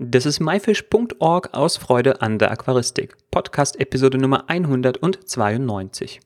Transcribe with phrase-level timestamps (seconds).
[0.00, 3.16] Das ist myfish.org aus Freude an der Aquaristik.
[3.32, 6.20] Podcast Episode Nummer 192.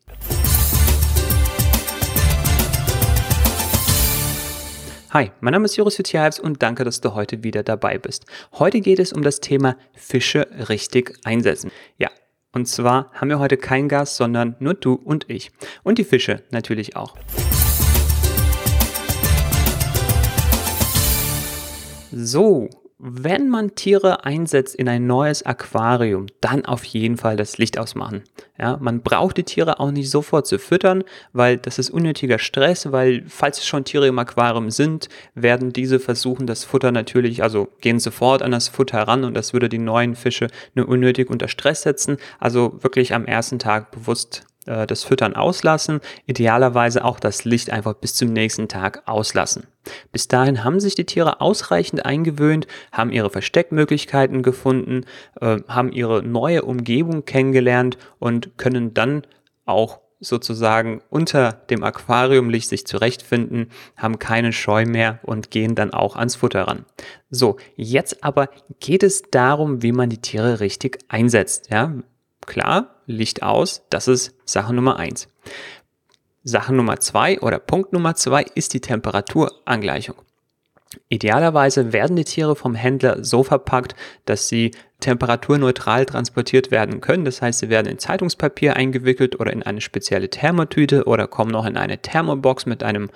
[5.09, 8.27] Hi, mein Name ist Joris Jutjavs und danke, dass du heute wieder dabei bist.
[8.59, 11.71] Heute geht es um das Thema Fische richtig einsetzen.
[11.97, 12.11] Ja,
[12.53, 15.51] und zwar haben wir heute kein Gas, sondern nur du und ich.
[15.83, 17.17] Und die Fische natürlich auch.
[22.15, 22.69] So,
[23.05, 28.23] wenn man Tiere einsetzt in ein neues Aquarium, dann auf jeden Fall das Licht ausmachen.
[28.57, 32.93] Ja, man braucht die Tiere auch nicht sofort zu füttern, weil das ist unnötiger Stress,
[32.93, 37.99] weil falls schon Tiere im Aquarium sind, werden diese versuchen, das Futter natürlich, also gehen
[37.99, 41.83] sofort an das Futter ran und das würde die neuen Fische nur unnötig unter Stress
[41.83, 42.19] setzen.
[42.39, 47.95] Also wirklich am ersten Tag bewusst äh, das Füttern auslassen, idealerweise auch das Licht einfach
[47.95, 49.67] bis zum nächsten Tag auslassen.
[50.13, 55.05] Bis dahin haben sich die Tiere ausreichend eingewöhnt, haben ihre Versteckmöglichkeiten gefunden,
[55.41, 59.23] äh, haben ihre neue Umgebung kennengelernt und können dann
[59.65, 66.15] auch sozusagen unter dem Aquariumlicht sich zurechtfinden, haben keine Scheu mehr und gehen dann auch
[66.15, 66.85] ans Futter ran.
[67.29, 71.71] So, jetzt aber geht es darum, wie man die Tiere richtig einsetzt.
[71.71, 71.93] Ja,
[72.47, 75.29] klar, Licht aus, das ist Sache Nummer eins.
[76.45, 80.17] Sache Nummer zwei oder Punkt Nummer zwei ist die Temperaturangleichung.
[81.09, 83.95] Idealerweise werden die Tiere vom Händler so verpackt,
[84.25, 84.73] dass sie
[85.03, 87.27] temperaturneutral transportiert werden können.
[87.27, 91.67] Das heißt, sie werden in Zeitungspapier eingewickelt oder in eine spezielle Thermotüte oder kommen noch
[91.67, 93.11] in eine Thermobox mit einem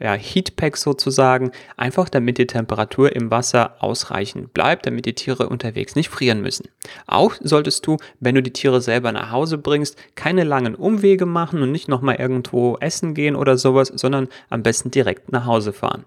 [0.00, 5.96] ja, Heatpack sozusagen, einfach damit die Temperatur im Wasser ausreichend bleibt, damit die Tiere unterwegs
[5.96, 6.68] nicht frieren müssen.
[7.06, 11.62] Auch solltest du, wenn du die Tiere selber nach Hause bringst, keine langen Umwege machen
[11.62, 16.04] und nicht nochmal irgendwo essen gehen oder sowas, sondern am besten direkt nach Hause fahren.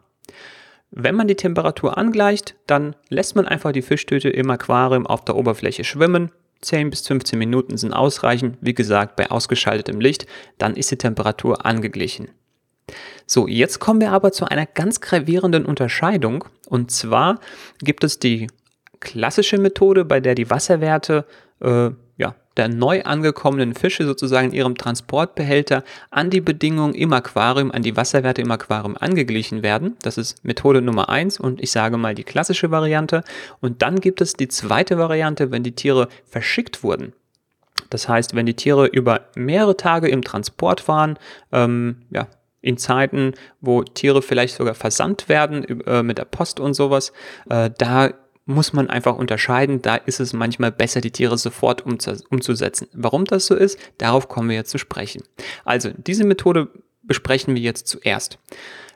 [0.92, 5.38] Wenn man die Temperatur angleicht, dann lässt man einfach die Fischtüte im Aquarium auf der
[5.38, 6.32] Oberfläche schwimmen.
[6.62, 11.66] 10 bis 15 Minuten sind ausreichend, wie gesagt, bei ausgeschaltetem Licht, dann ist die Temperatur
[11.66, 12.30] angeglichen.
[13.26, 16.44] So, jetzt kommen wir aber zu einer ganz gravierenden Unterscheidung.
[16.68, 17.40] Und zwar
[17.80, 18.48] gibt es die
[19.00, 21.26] klassische Methode, bei der die Wasserwerte
[21.62, 21.92] äh,
[22.58, 27.96] der neu angekommenen Fische sozusagen in ihrem Transportbehälter an die Bedingungen im Aquarium, an die
[27.96, 29.96] Wasserwerte im Aquarium angeglichen werden.
[30.02, 33.24] Das ist Methode Nummer eins und ich sage mal die klassische Variante.
[33.62, 37.14] Und dann gibt es die zweite Variante, wenn die Tiere verschickt wurden.
[37.90, 41.18] Das heißt, wenn die Tiere über mehrere Tage im Transport waren,
[41.52, 42.28] ähm, ja,
[42.62, 47.12] in Zeiten, wo Tiere vielleicht sogar versandt werden äh, mit der Post und sowas,
[47.50, 48.12] äh, da
[48.46, 49.82] muss man einfach unterscheiden.
[49.82, 52.88] Da ist es manchmal besser, die Tiere sofort umzusetzen.
[52.94, 55.24] Warum das so ist, darauf kommen wir jetzt zu sprechen.
[55.66, 56.70] Also, diese Methode
[57.04, 58.40] besprechen wir jetzt zuerst.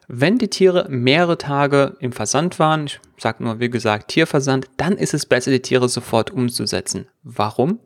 [0.08, 4.98] Wenn die Tiere mehrere Tage im Versand waren, ich sage nur, wie gesagt, Tierversand, dann
[4.98, 7.08] ist es besser, die Tiere sofort umzusetzen.
[7.24, 7.80] Warum?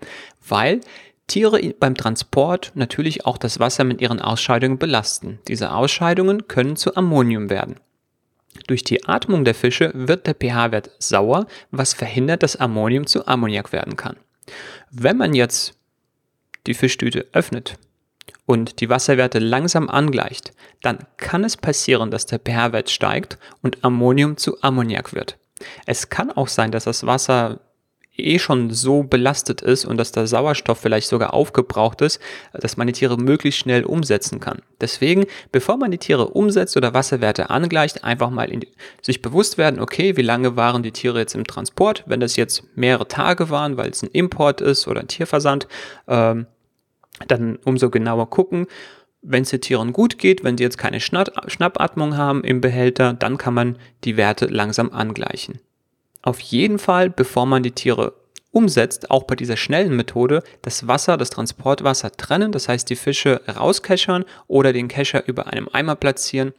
[0.46, 0.82] Weil
[1.28, 5.40] Tiere beim Transport natürlich auch das Wasser mit ihren Ausscheidungen belasten.
[5.48, 7.80] Diese Ausscheidungen können zu Ammonium werden.
[8.68, 13.72] Durch die Atmung der Fische wird der pH-Wert sauer, was verhindert, dass Ammonium zu Ammoniak
[13.72, 14.18] werden kann.
[14.92, 15.76] Wenn man jetzt
[16.68, 17.78] die Fischtüte öffnet
[18.46, 24.38] und die Wasserwerte langsam angleicht, dann kann es passieren, dass der pH-Wert steigt und Ammonium
[24.38, 25.38] zu Ammoniak wird.
[25.86, 27.60] Es kann auch sein, dass das Wasser
[28.26, 32.20] eh schon so belastet ist und dass der Sauerstoff vielleicht sogar aufgebraucht ist,
[32.54, 34.62] dass man die Tiere möglichst schnell umsetzen kann.
[34.82, 38.62] Deswegen, bevor man die Tiere umsetzt oder Wasserwerte angleicht, einfach mal in,
[39.02, 42.04] sich bewusst werden, okay, wie lange waren die Tiere jetzt im Transport?
[42.06, 45.68] Wenn das jetzt mehrere Tage waren, weil es ein Import ist oder ein Tierversand,
[46.08, 46.48] ähm,
[47.28, 48.68] dann umso genauer gucken.
[49.22, 53.38] Wenn es den Tieren gut geht, wenn sie jetzt keine Schnappatmung haben im Behälter, dann
[53.38, 55.60] kann man die Werte langsam angleichen
[56.22, 58.14] auf jeden Fall, bevor man die Tiere
[58.52, 63.42] umsetzt, auch bei dieser schnellen Methode, das Wasser, das Transportwasser trennen, das heißt die Fische
[63.48, 66.54] rauskeschern oder den Kescher über einem Eimer platzieren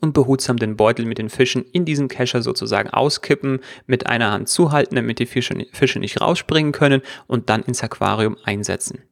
[0.00, 4.48] und behutsam den Beutel mit den Fischen in diesen Kescher sozusagen auskippen, mit einer Hand
[4.48, 9.02] zuhalten, damit die Fische, Fische nicht rausspringen können und dann ins Aquarium einsetzen.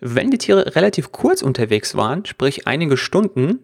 [0.00, 3.60] Wenn die Tiere relativ kurz unterwegs waren, sprich einige Stunden,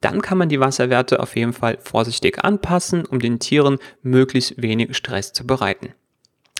[0.00, 4.96] dann kann man die Wasserwerte auf jeden Fall vorsichtig anpassen, um den Tieren möglichst wenig
[4.96, 5.94] Stress zu bereiten.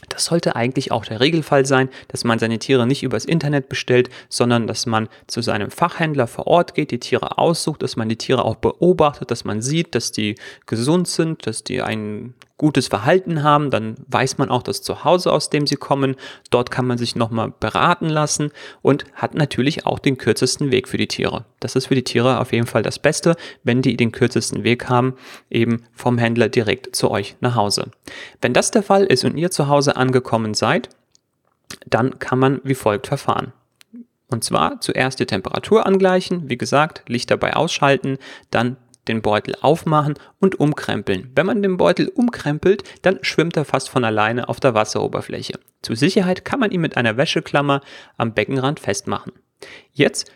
[0.09, 4.11] Das sollte eigentlich auch der Regelfall sein, dass man seine Tiere nicht übers Internet bestellt,
[4.29, 8.17] sondern dass man zu seinem Fachhändler vor Ort geht, die Tiere aussucht, dass man die
[8.17, 10.37] Tiere auch beobachtet, dass man sieht, dass die
[10.67, 15.49] gesund sind, dass die einen gutes Verhalten haben, dann weiß man auch das Zuhause, aus
[15.49, 16.17] dem sie kommen.
[16.51, 18.51] Dort kann man sich nochmal beraten lassen
[18.83, 21.45] und hat natürlich auch den kürzesten Weg für die Tiere.
[21.61, 24.89] Das ist für die Tiere auf jeden Fall das Beste, wenn die den kürzesten Weg
[24.89, 25.15] haben,
[25.49, 27.91] eben vom Händler direkt zu euch nach Hause.
[28.43, 30.89] Wenn das der Fall ist und ihr zu Hause angekommen seid,
[31.87, 33.53] dann kann man wie folgt verfahren.
[34.31, 38.19] Und zwar zuerst die Temperatur angleichen, wie gesagt, Licht dabei ausschalten,
[38.51, 38.77] dann
[39.09, 41.31] den Beutel aufmachen und umkrempeln.
[41.35, 45.59] Wenn man den Beutel umkrempelt, dann schwimmt er fast von alleine auf der Wasseroberfläche.
[45.83, 47.81] Zur Sicherheit kann man ihn mit einer Wäscheklammer
[48.17, 49.33] am Beckenrand festmachen.
[49.93, 50.31] Jetzt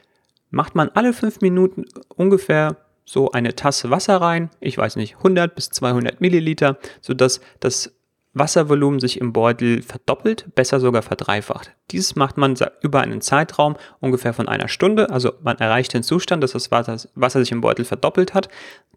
[0.50, 5.54] macht man alle fünf Minuten ungefähr so eine Tasse Wasser rein, ich weiß nicht, 100
[5.54, 7.92] bis 200 Milliliter, sodass das
[8.34, 11.72] Wasservolumen sich im Beutel verdoppelt, besser sogar verdreifacht.
[11.90, 16.42] Dieses macht man über einen Zeitraum ungefähr von einer Stunde, also man erreicht den Zustand,
[16.42, 18.48] dass das Wasser, sich im Beutel verdoppelt hat.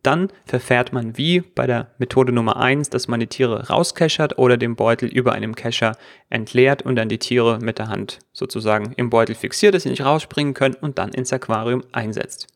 [0.03, 4.55] Dann verfährt man wie bei der Methode Nummer eins, dass man die Tiere rauskechert oder
[4.55, 5.97] den Beutel über einem Kescher
[6.29, 10.05] entleert und dann die Tiere mit der Hand sozusagen im Beutel fixiert, dass sie nicht
[10.05, 12.47] rausspringen können und dann ins Aquarium einsetzt.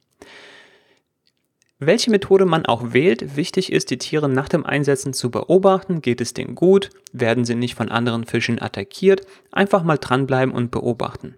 [1.81, 6.01] Welche Methode man auch wählt, wichtig ist, die Tiere nach dem Einsetzen zu beobachten.
[6.01, 6.89] Geht es denen gut?
[7.13, 9.21] Werden sie nicht von anderen Fischen attackiert?
[9.53, 11.37] Einfach mal dranbleiben und beobachten.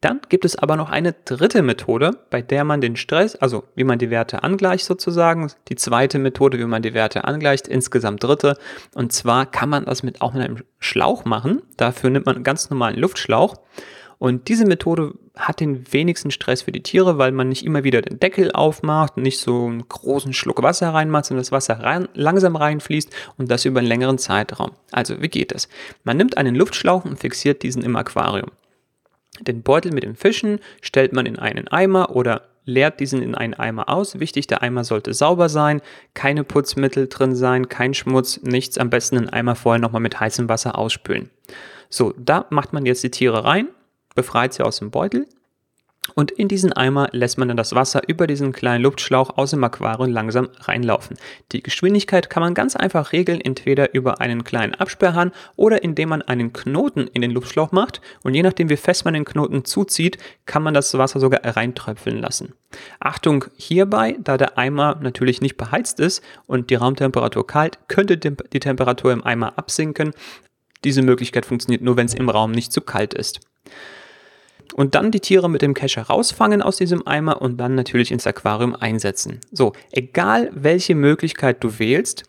[0.00, 3.84] Dann gibt es aber noch eine dritte Methode, bei der man den Stress, also wie
[3.84, 8.58] man die Werte angleicht sozusagen, die zweite Methode, wie man die Werte angleicht, insgesamt dritte.
[8.94, 11.62] Und zwar kann man das mit auch mit einem Schlauch machen.
[11.76, 13.54] Dafür nimmt man einen ganz normalen Luftschlauch
[14.18, 18.02] und diese Methode hat den wenigsten Stress für die Tiere, weil man nicht immer wieder
[18.02, 22.56] den Deckel aufmacht, nicht so einen großen Schluck Wasser reinmacht, sondern das Wasser rein, langsam
[22.56, 24.72] reinfließt und das über einen längeren Zeitraum.
[24.92, 25.68] Also, wie geht das?
[26.04, 28.50] Man nimmt einen Luftschlauch und fixiert diesen im Aquarium.
[29.40, 33.54] Den Beutel mit den Fischen stellt man in einen Eimer oder leert diesen in einen
[33.54, 34.20] Eimer aus.
[34.20, 35.82] Wichtig, der Eimer sollte sauber sein,
[36.14, 38.78] keine Putzmittel drin sein, kein Schmutz, nichts.
[38.78, 41.30] Am besten den Eimer vorher nochmal mit heißem Wasser ausspülen.
[41.90, 43.68] So, da macht man jetzt die Tiere rein
[44.14, 45.26] befreit sie aus dem Beutel
[46.14, 49.64] und in diesen Eimer lässt man dann das Wasser über diesen kleinen Luftschlauch aus dem
[49.64, 51.16] Aquarium langsam reinlaufen.
[51.52, 56.20] Die Geschwindigkeit kann man ganz einfach regeln, entweder über einen kleinen Absperrhahn oder indem man
[56.20, 60.18] einen Knoten in den Luftschlauch macht und je nachdem wie fest man den Knoten zuzieht,
[60.44, 62.52] kann man das Wasser sogar reintröpfeln lassen.
[63.00, 68.60] Achtung hierbei, da der Eimer natürlich nicht beheizt ist und die Raumtemperatur kalt, könnte die
[68.60, 70.12] Temperatur im Eimer absinken.
[70.84, 73.40] Diese Möglichkeit funktioniert nur, wenn es im Raum nicht zu kalt ist
[74.72, 78.26] und dann die Tiere mit dem Kescher rausfangen aus diesem Eimer und dann natürlich ins
[78.26, 79.40] Aquarium einsetzen.
[79.52, 82.24] So, egal welche Möglichkeit du wählst,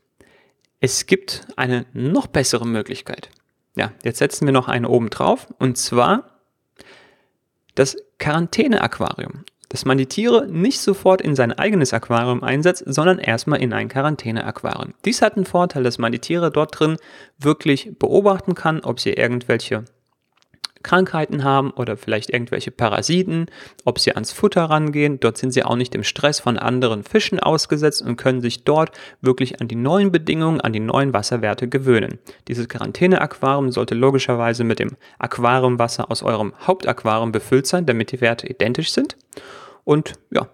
[0.79, 3.29] es gibt eine noch bessere Möglichkeit.
[3.75, 6.41] Ja, jetzt setzen wir noch eine oben drauf und zwar
[7.75, 9.43] das Quarantäne-Aquarium.
[9.69, 13.89] Dass man die Tiere nicht sofort in sein eigenes Aquarium einsetzt, sondern erstmal in ein
[13.89, 14.93] Quarantäne-Aquarium.
[15.03, 16.97] Dies hat den Vorteil, dass man die Tiere dort drin
[17.39, 19.83] wirklich beobachten kann, ob sie irgendwelche
[20.85, 23.47] Krankheiten haben oder vielleicht irgendwelche Parasiten,
[23.85, 25.19] ob sie ans Futter rangehen.
[25.19, 28.91] Dort sind sie auch nicht dem Stress von anderen Fischen ausgesetzt und können sich dort
[29.19, 32.19] wirklich an die neuen Bedingungen, an die neuen Wasserwerte gewöhnen.
[32.47, 38.47] Dieses Quarantäne-Aquarium sollte logischerweise mit dem Aquariumwasser aus eurem Hauptaquarium befüllt sein, damit die Werte
[38.47, 39.17] identisch sind.
[39.85, 40.47] Und ja,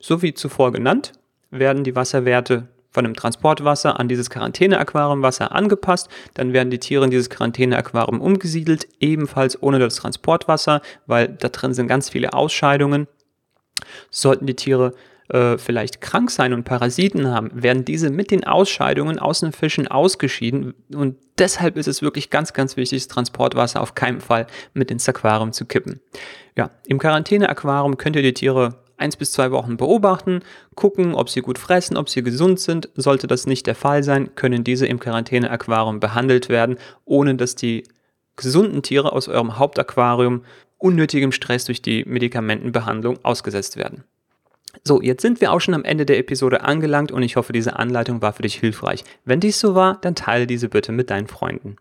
[0.00, 1.12] so wie zuvor genannt,
[1.50, 6.08] werden die Wasserwerte von dem Transportwasser an dieses Quarantäne-Aquariumwasser angepasst.
[6.34, 11.74] Dann werden die Tiere in dieses Quarantäne-Aquarium umgesiedelt, ebenfalls ohne das Transportwasser, weil da drin
[11.74, 13.08] sind ganz viele Ausscheidungen.
[14.10, 14.94] Sollten die Tiere
[15.32, 19.88] äh, vielleicht krank sein und Parasiten haben, werden diese mit den Ausscheidungen aus den Fischen
[19.88, 20.74] ausgeschieden.
[20.94, 25.08] Und deshalb ist es wirklich ganz, ganz wichtig, das Transportwasser auf keinen Fall mit ins
[25.08, 26.00] Aquarium zu kippen.
[26.56, 30.40] Ja, im Quarantäne-Aquarium könnt ihr die Tiere eins bis zwei Wochen beobachten,
[30.74, 32.88] gucken, ob sie gut fressen, ob sie gesund sind.
[32.94, 37.84] Sollte das nicht der Fall sein, können diese im Quarantäne-Aquarium behandelt werden, ohne dass die
[38.36, 40.42] gesunden Tiere aus eurem Hauptaquarium
[40.78, 44.04] unnötigem Stress durch die Medikamentenbehandlung ausgesetzt werden.
[44.84, 47.78] So, jetzt sind wir auch schon am Ende der Episode angelangt und ich hoffe, diese
[47.78, 49.04] Anleitung war für dich hilfreich.
[49.24, 51.76] Wenn dies so war, dann teile diese bitte mit deinen Freunden.